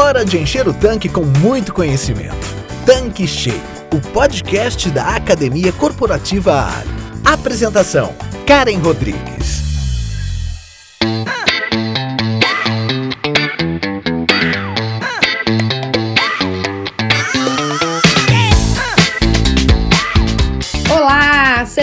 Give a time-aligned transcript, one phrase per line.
[0.00, 2.46] Hora de encher o tanque com muito conhecimento.
[2.86, 3.60] Tanque Cheio,
[3.92, 6.88] o podcast da Academia Corporativa Ali.
[7.24, 8.14] Apresentação:
[8.46, 9.67] Karen Rodrigues.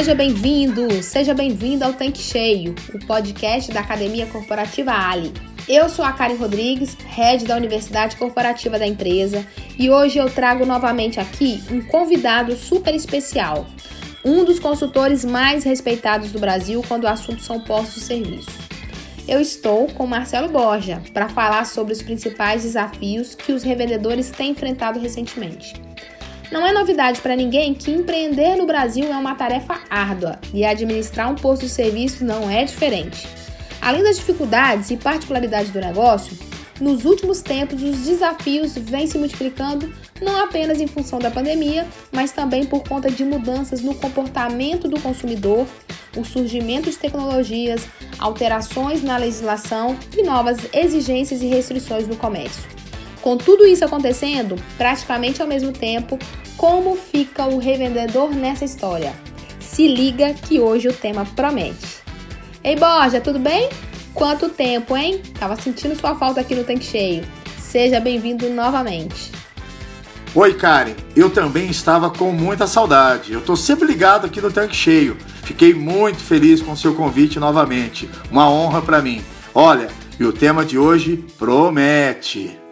[0.06, 5.34] Seja bem-vindo, seja bem-vindo ao Tanque Cheio, o podcast da Academia Corporativa Ali.
[5.68, 9.44] Eu sou a Karen Rodrigues, head da Universidade Corporativa da empresa,
[9.80, 13.66] e hoje eu trago novamente aqui um convidado super especial,
[14.24, 18.52] um dos consultores mais respeitados do Brasil quando o assunto são postos de serviço.
[19.28, 24.52] Eu estou com Marcelo Borja para falar sobre os principais desafios que os revendedores têm
[24.52, 25.85] enfrentado recentemente.
[26.52, 31.32] Não é novidade para ninguém que empreender no Brasil é uma tarefa árdua e administrar
[31.32, 33.28] um posto de serviço não é diferente.
[33.82, 36.38] Além das dificuldades e particularidades do negócio,
[36.80, 39.92] nos últimos tempos os desafios vêm se multiplicando
[40.22, 45.00] não apenas em função da pandemia, mas também por conta de mudanças no comportamento do
[45.00, 45.66] consumidor,
[46.16, 47.88] o surgimento de tecnologias,
[48.20, 52.64] alterações na legislação e novas exigências e restrições no comércio.
[53.26, 56.20] Com tudo isso acontecendo, praticamente ao mesmo tempo,
[56.56, 59.16] como fica o revendedor nessa história?
[59.60, 62.04] Se liga que hoje o tema promete.
[62.64, 63.68] Ei, Borja, tudo bem?
[64.14, 65.24] Quanto tempo, hein?
[65.40, 67.26] Tava sentindo sua falta aqui no Tanque Cheio.
[67.58, 69.32] Seja bem-vindo novamente.
[70.36, 70.94] Oi, Karen.
[71.16, 73.34] Eu também estava com muita saudade.
[73.34, 75.18] Eu tô sempre ligado aqui no Tanque Cheio.
[75.42, 78.08] Fiquei muito feliz com seu convite novamente.
[78.30, 79.26] Uma honra para mim.
[79.52, 79.88] Olha,
[80.20, 82.65] e o tema de hoje promete.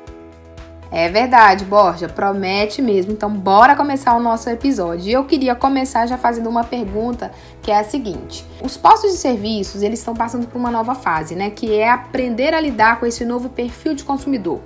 [0.96, 3.14] É verdade, Borja, promete mesmo.
[3.14, 5.10] Então, bora começar o nosso episódio.
[5.10, 7.32] Eu queria começar já fazendo uma pergunta,
[7.64, 11.34] que é a seguinte: os postos de serviços, eles estão passando por uma nova fase,
[11.34, 14.62] né, que é aprender a lidar com esse novo perfil de consumidor.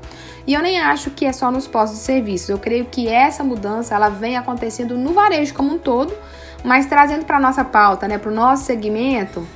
[0.46, 2.50] E eu nem acho que é só nos postos de serviços.
[2.50, 6.14] Eu creio que essa mudança ela vem acontecendo no varejo como um todo,
[6.62, 9.48] mas trazendo para nossa pauta, né, para o nosso segmento,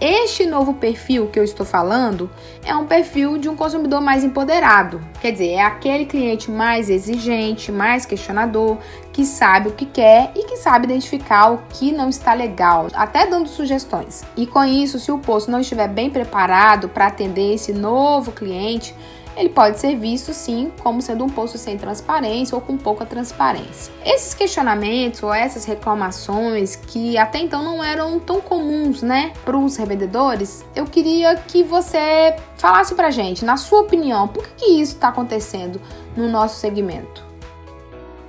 [0.00, 2.30] este novo perfil que eu estou falando
[2.64, 7.72] é um perfil de um consumidor mais empoderado, quer dizer, é aquele cliente mais exigente,
[7.72, 8.76] mais questionador,
[9.12, 13.26] que sabe o que quer e que sabe identificar o que não está legal, até
[13.26, 14.22] dando sugestões.
[14.36, 18.94] E com isso, se o posto não estiver bem preparado para atender esse novo cliente,
[19.36, 23.92] ele pode ser visto sim como sendo um posto sem transparência ou com pouca transparência.
[24.04, 29.76] Esses questionamentos ou essas reclamações que até então não eram tão comuns, né, para os
[29.76, 34.94] revendedores, eu queria que você falasse para gente, na sua opinião, por que, que isso
[34.94, 35.80] está acontecendo
[36.16, 37.24] no nosso segmento?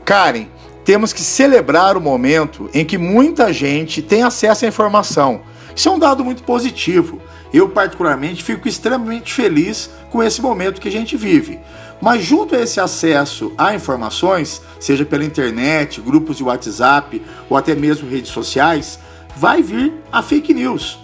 [0.04, 0.48] Karen,
[0.84, 5.42] temos que celebrar o momento em que muita gente tem acesso à informação.
[5.76, 7.22] Isso é um dado muito positivo.
[7.54, 11.60] Eu, particularmente, fico extremamente feliz com esse momento que a gente vive.
[12.02, 17.74] Mas, junto a esse acesso a informações, seja pela internet, grupos de WhatsApp ou até
[17.74, 19.00] mesmo redes sociais,
[19.36, 21.00] vai vir a fake news.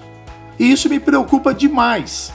[0.60, 2.32] E isso me preocupa demais.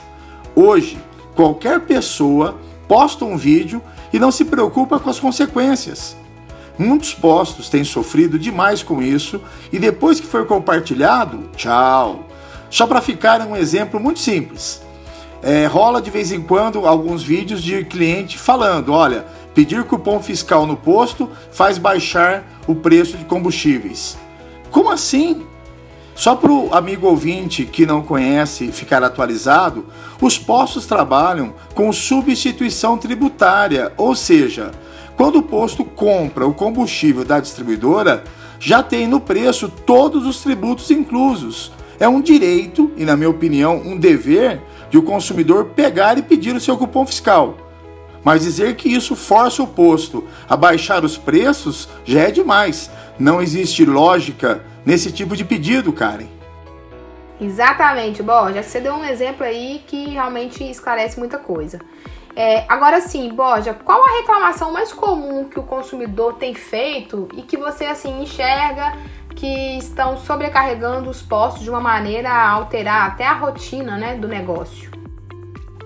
[0.55, 0.99] Hoje,
[1.35, 2.59] qualquer pessoa
[2.89, 3.83] posta um vídeo
[4.13, 6.17] e não se preocupa com as consequências.
[6.79, 9.41] Muitos postos têm sofrido demais com isso
[9.73, 12.28] e depois que for compartilhado, tchau.
[12.71, 14.83] Só para ficar um exemplo muito simples.
[15.43, 19.25] É, rola de vez em quando alguns vídeos de cliente falando: olha,
[19.55, 24.19] pedir cupom fiscal no posto faz baixar o preço de combustíveis.
[24.71, 25.47] Como assim?
[26.15, 29.87] Só para o amigo ouvinte que não conhece ficar atualizado,
[30.21, 34.73] os postos trabalham com substituição tributária, ou seja,
[35.17, 38.25] quando o posto compra o combustível da distribuidora,
[38.59, 43.77] já tem no preço todos os tributos inclusos, é um direito e, na minha opinião,
[43.77, 44.61] um dever
[44.91, 47.57] de o consumidor pegar e pedir o seu cupom fiscal.
[48.25, 52.91] Mas dizer que isso força o posto a baixar os preços já é demais.
[53.19, 56.27] Não existe lógica nesse tipo de pedido, Karen.
[57.41, 58.63] Exatamente, Borja.
[58.63, 61.79] Você deu um exemplo aí que realmente esclarece muita coisa.
[62.35, 67.43] É, agora sim, Borja, qual a reclamação mais comum que o consumidor tem feito e
[67.43, 68.97] que você assim enxerga
[69.39, 74.27] que estão sobrecarregando os postos de uma maneira a alterar até a rotina né, do
[74.27, 74.91] negócio.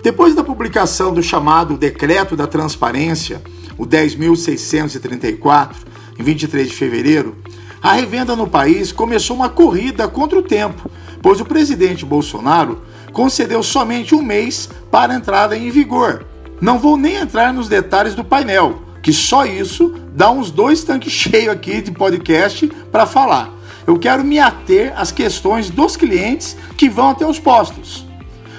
[0.01, 3.43] Depois da publicação do chamado Decreto da Transparência,
[3.77, 5.75] o 10.634,
[6.17, 7.37] em 23 de fevereiro,
[7.79, 10.89] a revenda no país começou uma corrida contra o tempo,
[11.21, 16.25] pois o presidente Bolsonaro concedeu somente um mês para a entrada em vigor.
[16.59, 21.11] Não vou nem entrar nos detalhes do painel, que só isso dá uns dois tanques
[21.13, 23.53] cheios aqui de podcast para falar.
[23.85, 28.05] Eu quero me ater às questões dos clientes que vão até os postos.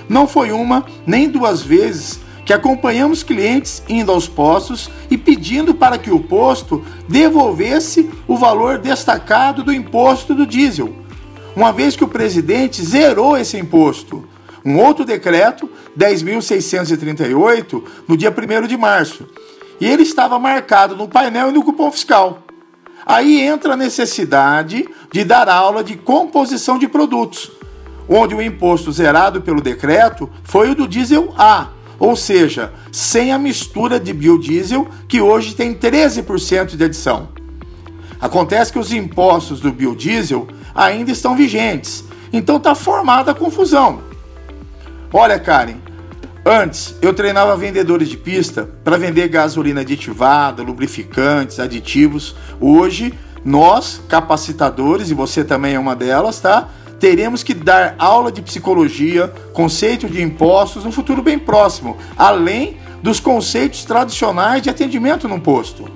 [0.06, 5.96] Não foi uma nem duas vezes que acompanhamos clientes indo aos postos e pedindo para
[5.96, 10.94] que o posto devolvesse o valor destacado do imposto do diesel,
[11.56, 14.28] uma vez que o presidente zerou esse imposto.
[14.62, 19.26] Um outro decreto, 10.638, no dia 1 de março.
[19.80, 22.42] E ele estava marcado no painel e no cupom fiscal.
[23.06, 27.50] Aí entra a necessidade de dar aula de composição de produtos,
[28.08, 31.68] onde o imposto zerado pelo decreto foi o do diesel A,
[31.98, 37.28] ou seja, sem a mistura de biodiesel, que hoje tem 13% de adição.
[38.20, 44.00] Acontece que os impostos do biodiesel ainda estão vigentes, então está formada a confusão.
[45.12, 45.76] Olha, Karen,
[46.44, 52.34] antes eu treinava vendedores de pista para vender gasolina aditivada, lubrificantes, aditivos.
[52.60, 53.14] Hoje,
[53.44, 56.68] nós, capacitadores, e você também é uma delas, tá?
[57.04, 63.20] teremos que dar aula de psicologia, conceito de impostos no futuro bem próximo, além dos
[63.20, 65.86] conceitos tradicionais de atendimento num posto.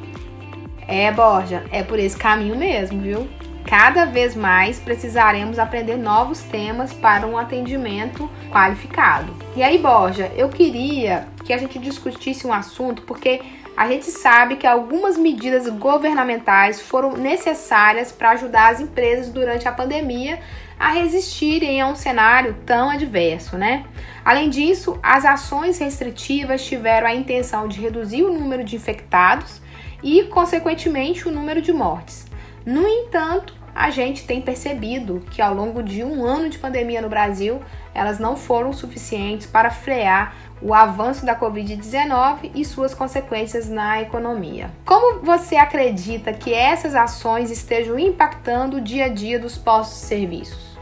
[0.87, 3.27] É, Borja, é por esse caminho mesmo, viu?
[3.69, 9.37] Cada vez mais precisaremos aprender novos temas para um atendimento qualificado.
[9.55, 13.43] E aí, Borja, eu queria que a gente discutisse um assunto porque
[13.77, 19.73] a gente sabe que algumas medidas governamentais foram necessárias para ajudar as empresas durante a
[19.73, 20.41] pandemia
[20.81, 23.85] a resistirem a um cenário tão adverso, né?
[24.25, 29.61] Além disso, as ações restritivas tiveram a intenção de reduzir o número de infectados
[30.03, 32.27] e, consequentemente, o número de mortes.
[32.65, 37.09] No entanto, a gente tem percebido que ao longo de um ano de pandemia no
[37.09, 37.61] Brasil,
[37.95, 44.73] elas não foram suficientes para frear o avanço da Covid-19 e suas consequências na economia.
[44.85, 50.07] Como você acredita que essas ações estejam impactando o dia a dia dos postos de
[50.07, 50.77] serviços?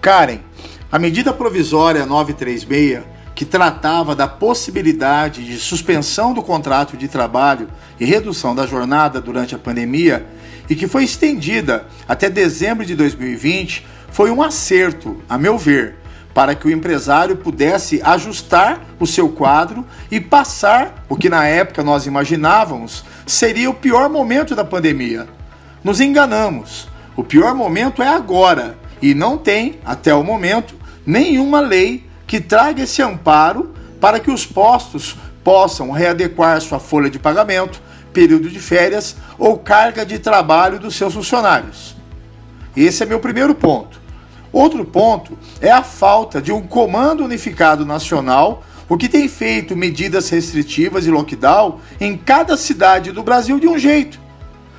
[0.00, 0.40] Karen,
[0.90, 3.04] a medida provisória 936,
[3.36, 7.70] que tratava da possibilidade de suspensão do contrato de trabalho
[8.00, 10.26] e redução da jornada durante a pandemia,
[10.70, 15.96] e que foi estendida até dezembro de 2020, foi um acerto, a meu ver,
[16.32, 21.82] para que o empresário pudesse ajustar o seu quadro e passar o que na época
[21.82, 25.26] nós imaginávamos seria o pior momento da pandemia.
[25.82, 26.88] Nos enganamos.
[27.16, 32.84] O pior momento é agora e não tem, até o momento, nenhuma lei que traga
[32.84, 39.16] esse amparo para que os postos possam readequar sua folha de pagamento, período de férias
[39.38, 41.96] ou carga de trabalho dos seus funcionários.
[42.76, 44.00] Esse é meu primeiro ponto.
[44.52, 50.28] Outro ponto é a falta de um comando unificado nacional, o que tem feito medidas
[50.28, 54.18] restritivas e lockdown em cada cidade do Brasil de um jeito.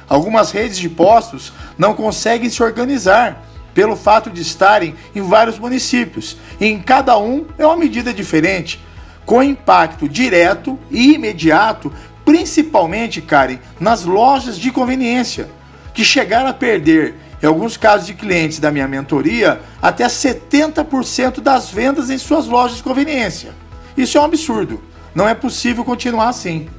[0.09, 6.35] Algumas redes de postos não conseguem se organizar pelo fato de estarem em vários municípios.
[6.59, 8.81] E em cada um é uma medida diferente,
[9.25, 11.93] com impacto direto e imediato,
[12.25, 15.49] principalmente, Karen, nas lojas de conveniência,
[15.93, 21.69] que chegaram a perder, em alguns casos de clientes da minha mentoria, até 70% das
[21.69, 23.53] vendas em suas lojas de conveniência.
[23.97, 24.81] Isso é um absurdo.
[25.13, 26.69] Não é possível continuar assim.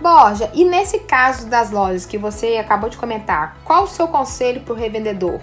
[0.00, 4.60] Borja, e nesse caso das lojas que você acabou de comentar, qual o seu conselho
[4.60, 5.40] para o revendedor?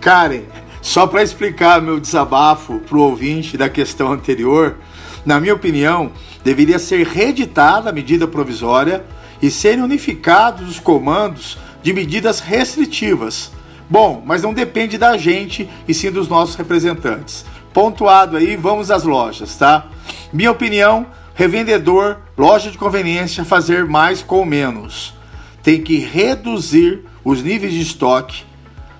[0.00, 0.42] Karen,
[0.80, 4.78] só para explicar meu desabafo para o ouvinte da questão anterior,
[5.24, 6.10] na minha opinião,
[6.42, 9.04] deveria ser reeditada a medida provisória
[9.40, 13.50] e serem unificados os comandos de medidas restritivas.
[13.88, 17.44] Bom, mas não depende da gente e sim dos nossos representantes.
[17.72, 19.86] Pontuado aí, vamos às lojas, tá?
[20.32, 25.14] Minha opinião, revendedor, loja de conveniência, fazer mais com menos.
[25.62, 28.44] Tem que reduzir os níveis de estoque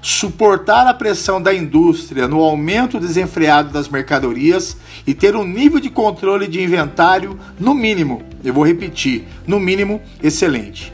[0.03, 5.89] suportar a pressão da indústria no aumento desenfreado das mercadorias e ter um nível de
[5.89, 10.93] controle de inventário no mínimo, eu vou repetir, no mínimo excelente.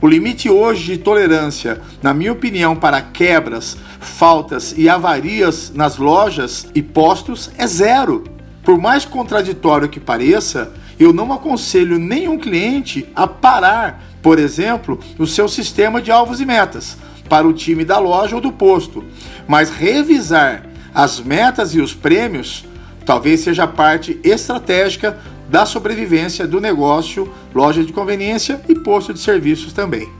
[0.00, 6.68] O limite hoje de tolerância, na minha opinião, para quebras, faltas e avarias nas lojas
[6.72, 8.22] e postos é zero.
[8.62, 15.26] Por mais contraditório que pareça, eu não aconselho nenhum cliente a parar, por exemplo, o
[15.26, 16.96] seu sistema de alvos e metas
[17.28, 19.04] para o time da loja ou do posto,
[19.46, 20.64] mas revisar
[20.94, 22.64] as metas e os prêmios
[23.04, 25.18] talvez seja parte estratégica
[25.48, 30.10] da sobrevivência do negócio, loja de conveniência e posto de serviços também.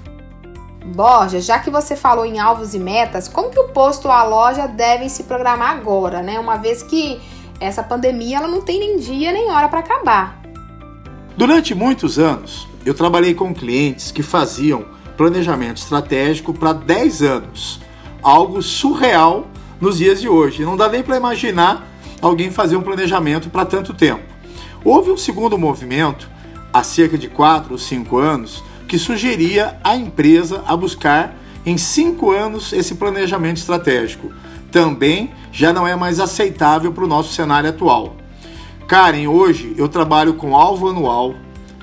[0.85, 4.23] Borja, já que você falou em alvos e metas, como que o posto ou a
[4.23, 6.39] loja devem se programar agora, né?
[6.39, 7.21] Uma vez que
[7.59, 10.41] essa pandemia ela não tem nem dia nem hora para acabar.
[11.37, 14.85] Durante muitos anos, eu trabalhei com clientes que faziam
[15.17, 17.81] planejamento estratégico para 10 anos.
[18.23, 19.47] Algo surreal
[19.81, 20.65] nos dias de hoje.
[20.65, 21.87] Não dá nem para imaginar
[22.21, 24.23] alguém fazer um planejamento para tanto tempo.
[24.85, 26.29] Houve um segundo movimento,
[26.73, 32.31] há cerca de 4 ou 5 anos, que sugeria a empresa a buscar em 5
[32.31, 34.33] anos esse planejamento estratégico.
[34.71, 38.17] Também já não é mais aceitável para o nosso cenário atual.
[38.87, 41.35] Karen, hoje eu trabalho com alvo anual,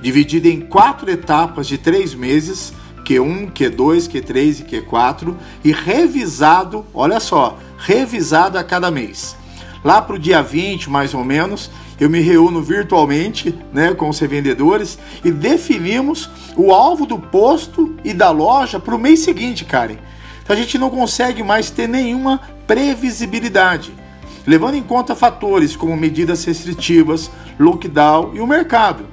[0.01, 2.73] dividido em quatro etapas de três meses,
[3.03, 9.35] Q1, Q2, Q3 e Q4, e revisado, olha só, revisado a cada mês.
[9.83, 11.69] Lá para o dia 20, mais ou menos,
[11.99, 18.13] eu me reúno virtualmente né, com os revendedores e definimos o alvo do posto e
[18.13, 19.97] da loja para o mês seguinte, Karen.
[20.43, 23.93] Então a gente não consegue mais ter nenhuma previsibilidade,
[24.45, 27.29] levando em conta fatores como medidas restritivas,
[27.59, 29.05] lockdown e o mercado.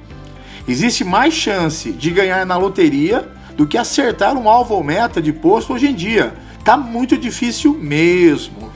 [0.67, 3.29] Existe mais chance de ganhar na loteria
[3.61, 6.33] do que acertar um alvo ou meta de posto hoje em dia.
[6.65, 8.71] Tá muito difícil mesmo.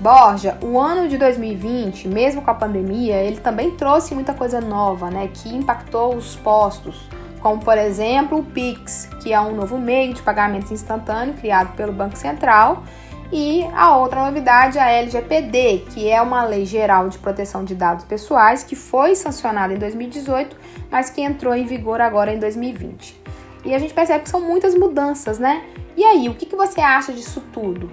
[0.00, 5.10] Borja, o ano de 2020, mesmo com a pandemia, ele também trouxe muita coisa nova,
[5.10, 7.08] né, que impactou os postos,
[7.40, 11.92] como por exemplo o Pix, que é um novo meio de pagamento instantâneo criado pelo
[11.92, 12.82] Banco Central,
[13.30, 18.04] e a outra novidade, a LGPD, que é uma lei geral de proteção de dados
[18.04, 20.56] pessoais que foi sancionada em 2018,
[20.90, 23.21] mas que entrou em vigor agora em 2020.
[23.64, 25.64] E a gente percebe que são muitas mudanças, né?
[25.96, 27.90] E aí, o que, que você acha disso tudo?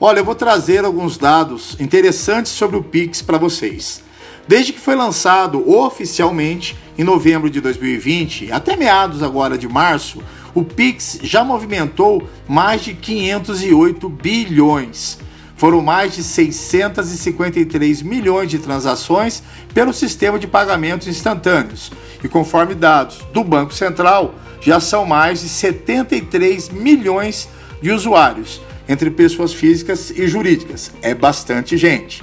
[0.00, 4.02] Olha, eu vou trazer alguns dados interessantes sobre o Pix para vocês.
[4.46, 10.22] Desde que foi lançado oficialmente em novembro de 2020 até meados agora de março,
[10.54, 15.18] o Pix já movimentou mais de 508 bilhões.
[15.56, 21.90] Foram mais de 653 milhões de transações pelo sistema de pagamentos instantâneos.
[22.22, 27.48] E conforme dados do Banco Central, já são mais de 73 milhões
[27.80, 30.92] de usuários entre pessoas físicas e jurídicas.
[31.02, 32.22] É bastante gente.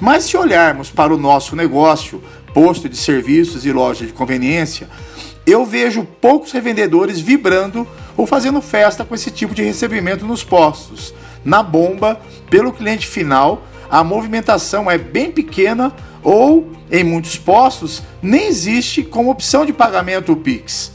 [0.00, 2.22] Mas se olharmos para o nosso negócio,
[2.52, 4.88] posto de serviços e loja de conveniência,
[5.46, 7.86] eu vejo poucos revendedores vibrando
[8.16, 11.14] ou fazendo festa com esse tipo de recebimento nos postos.
[11.44, 18.46] Na bomba, pelo cliente final, a movimentação é bem pequena ou, em muitos postos, nem
[18.46, 20.92] existe como opção de pagamento o Pix.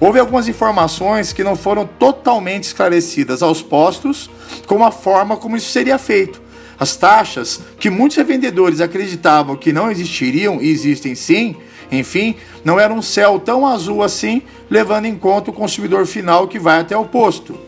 [0.00, 4.30] Houve algumas informações que não foram totalmente esclarecidas aos postos
[4.66, 6.42] com a forma como isso seria feito.
[6.78, 11.56] As taxas, que muitos revendedores acreditavam que não existiriam e existem sim,
[11.90, 16.58] enfim, não era um céu tão azul assim, levando em conta o consumidor final que
[16.58, 17.58] vai até o posto.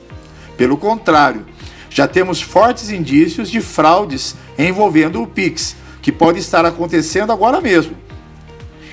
[0.56, 1.44] Pelo contrário,
[1.97, 7.97] já temos fortes indícios de fraudes envolvendo o Pix, que pode estar acontecendo agora mesmo.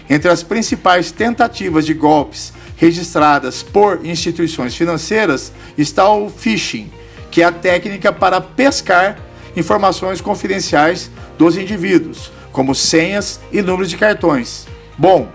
[0.10, 6.90] Entre as principais tentativas de golpes registradas por instituições financeiras está o phishing,
[7.30, 9.20] que é a técnica para pescar
[9.54, 14.66] informações confidenciais dos indivíduos, como senhas e números de cartões.
[14.98, 15.28] Bom,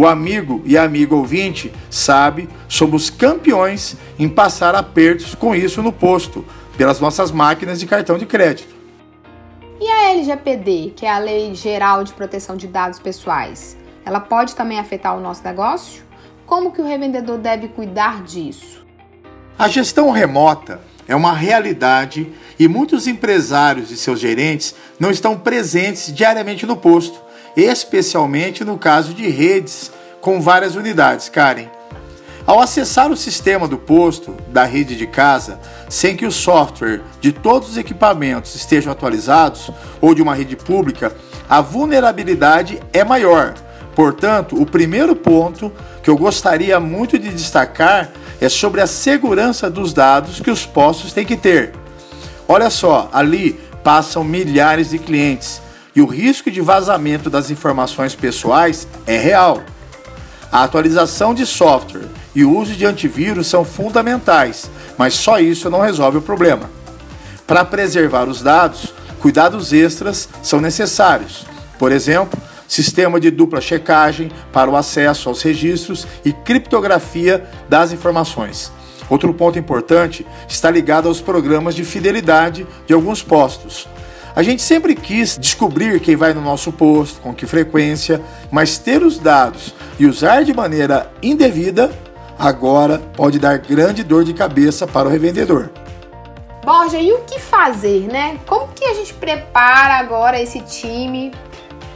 [0.00, 6.42] o amigo e amigo ouvinte sabe, somos campeões em passar apertos com isso no posto,
[6.74, 8.74] pelas nossas máquinas de cartão de crédito.
[9.78, 14.56] E a LGPD, que é a Lei Geral de Proteção de Dados Pessoais, ela pode
[14.56, 16.02] também afetar o nosso negócio?
[16.46, 18.82] Como que o revendedor deve cuidar disso?
[19.58, 26.10] A gestão remota é uma realidade e muitos empresários e seus gerentes não estão presentes
[26.10, 27.20] diariamente no posto,
[27.62, 29.90] especialmente no caso de redes
[30.20, 31.68] com várias unidades, Karen.
[32.46, 37.32] Ao acessar o sistema do posto da rede de casa, sem que o software de
[37.32, 41.14] todos os equipamentos estejam atualizados ou de uma rede pública,
[41.48, 43.54] a vulnerabilidade é maior
[43.94, 49.92] Portanto, o primeiro ponto que eu gostaria muito de destacar é sobre a segurança dos
[49.92, 51.72] dados que os postos têm que ter.
[52.48, 55.60] Olha só, ali passam milhares de clientes
[55.94, 59.62] e o risco de vazamento das informações pessoais é real.
[60.52, 65.80] A atualização de software e o uso de antivírus são fundamentais, mas só isso não
[65.80, 66.70] resolve o problema.
[67.46, 71.46] Para preservar os dados, cuidados extras são necessários.
[71.78, 78.70] Por exemplo, sistema de dupla checagem para o acesso aos registros e criptografia das informações.
[79.08, 83.88] Outro ponto importante está ligado aos programas de fidelidade de alguns postos.
[84.34, 89.02] A gente sempre quis descobrir quem vai no nosso posto, com que frequência, mas ter
[89.02, 91.90] os dados e usar de maneira indevida
[92.38, 95.70] agora pode dar grande dor de cabeça para o revendedor.
[96.64, 98.38] Borja, e o que fazer, né?
[98.46, 101.32] Como que a gente prepara agora esse time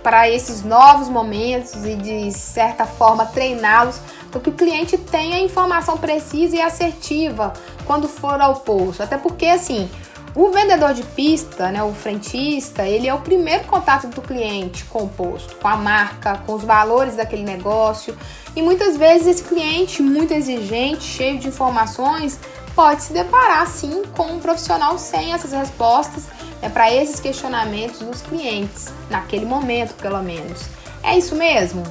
[0.03, 3.99] para esses novos momentos e de certa forma treiná-los
[4.31, 7.53] para que o cliente tenha informação precisa e assertiva
[7.87, 9.03] quando for ao posto.
[9.03, 9.89] Até porque assim,
[10.37, 15.05] O vendedor de pista, né, o frentista, ele é o primeiro contato do cliente com
[15.05, 18.17] o posto, com a marca, com os valores daquele negócio.
[18.57, 22.41] E muitas vezes esse cliente, muito exigente, cheio de informações,
[22.75, 26.25] pode se deparar sim com um profissional sem essas respostas
[26.61, 30.63] né, para esses questionamentos dos clientes, naquele momento pelo menos.
[31.01, 31.85] É isso mesmo?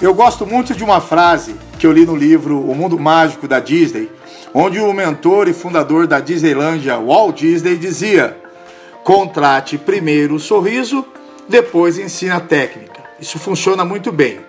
[0.00, 3.58] Eu gosto muito de uma frase que eu li no livro O Mundo Mágico da
[3.58, 4.08] Disney,
[4.52, 8.36] onde o mentor e fundador da Disneylândia, Walt Disney, dizia:
[9.04, 11.04] contrate primeiro o sorriso,
[11.48, 13.00] depois ensina a técnica.
[13.20, 14.40] Isso funciona muito bem.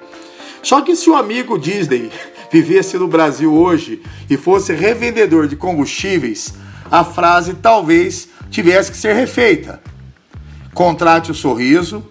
[0.64, 2.12] Só que se o amigo Disney
[2.52, 6.54] vivesse no Brasil hoje e fosse revendedor de combustíveis,
[6.90, 9.82] a frase talvez tivesse que ser refeita.
[10.74, 12.06] Contrate o sorriso,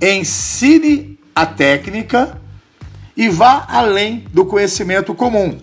[0.00, 2.40] ensine a técnica
[3.16, 5.58] e vá além do conhecimento comum.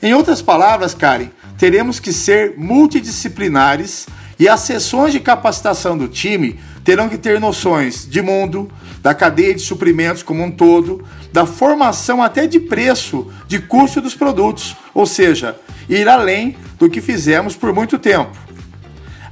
[0.00, 4.06] Em outras palavras, Karen, teremos que ser multidisciplinares
[4.38, 8.70] e as sessões de capacitação do time terão que ter noções de mundo,
[9.02, 14.14] da cadeia de suprimentos como um todo, da formação até de preço, de custo dos
[14.14, 18.30] produtos, ou seja, ir além do que fizemos por muito tempo.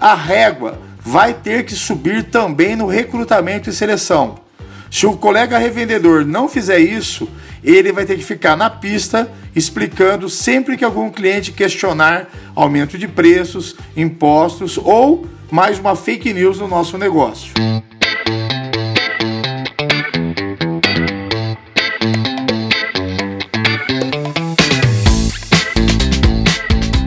[0.01, 4.41] A régua vai ter que subir também no recrutamento e seleção.
[4.91, 7.29] Se o colega revendedor não fizer isso,
[7.67, 13.09] ele vai ter que ficar na pista explicando sempre que algum cliente questionar aumento de
[13.09, 17.53] preços, impostos ou mais uma fake news no nosso negócio.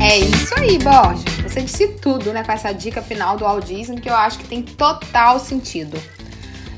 [0.02, 1.24] É isso aí, Borja.
[1.44, 4.48] Você disse tudo, né, com essa dica final do Walt Disney que eu acho que
[4.48, 5.98] tem total sentido.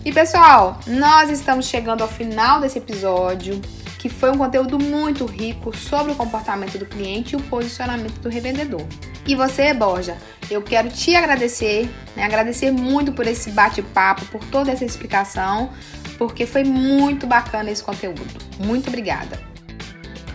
[0.03, 3.61] E pessoal, nós estamos chegando ao final desse episódio,
[3.99, 8.27] que foi um conteúdo muito rico sobre o comportamento do cliente e o posicionamento do
[8.27, 8.83] revendedor.
[9.27, 10.17] E você, Borja,
[10.49, 15.69] eu quero te agradecer, né, agradecer muito por esse bate-papo, por toda essa explicação,
[16.17, 18.25] porque foi muito bacana esse conteúdo.
[18.57, 19.39] Muito obrigada.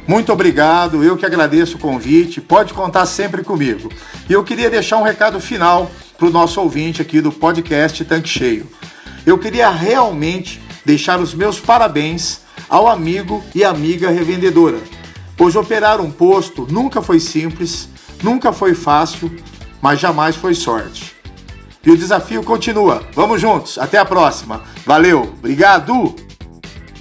[0.07, 3.91] Muito obrigado, eu que agradeço o convite, pode contar sempre comigo.
[4.31, 8.29] E eu queria deixar um recado final para o nosso ouvinte aqui do podcast Tanque
[8.29, 8.71] Cheio
[9.27, 14.81] eu queria realmente deixar os meus parabéns ao amigo e amiga revendedora,
[15.37, 17.89] pois operar um posto nunca foi simples,
[18.23, 19.35] nunca foi fácil,
[19.83, 21.17] mas jamais foi sorte.
[21.85, 23.03] E o desafio continua.
[23.13, 24.63] Vamos juntos, até a próxima.
[24.85, 26.15] Valeu, obrigado!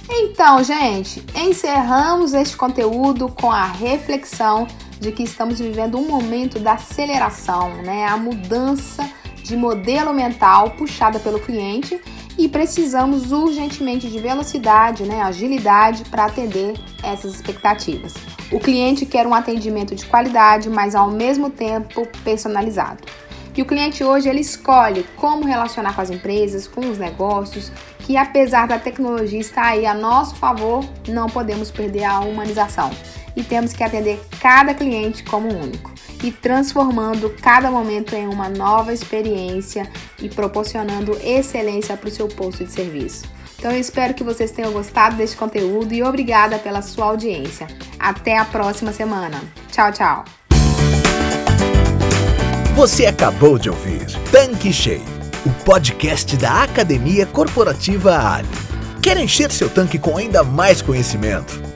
[0.08, 4.66] Então, gente, encerramos este conteúdo com a reflexão
[5.00, 8.06] de que estamos vivendo um momento da aceleração, né?
[8.06, 9.08] A mudança
[9.46, 12.00] de modelo mental puxada pelo cliente
[12.36, 18.12] e precisamos urgentemente de velocidade, né, agilidade para atender essas expectativas.
[18.50, 23.04] O cliente quer um atendimento de qualidade, mas ao mesmo tempo personalizado.
[23.56, 28.16] E o cliente hoje ele escolhe como relacionar com as empresas, com os negócios, que
[28.16, 32.90] apesar da tecnologia estar aí a nosso favor, não podemos perder a humanização
[33.34, 38.92] e temos que atender cada cliente como único e transformando cada momento em uma nova
[38.92, 39.88] experiência
[40.20, 43.24] e proporcionando excelência para o seu posto de serviço.
[43.58, 47.66] Então eu espero que vocês tenham gostado deste conteúdo e obrigada pela sua audiência.
[47.98, 49.42] Até a próxima semana.
[49.70, 50.24] Tchau, tchau.
[52.74, 55.02] Você acabou de ouvir Tanque Cheio,
[55.46, 58.48] o podcast da Academia Corporativa Ali.
[59.02, 61.75] Quer encher seu tanque com ainda mais conhecimento?